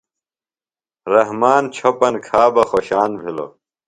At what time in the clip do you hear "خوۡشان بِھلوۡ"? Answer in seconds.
2.69-3.51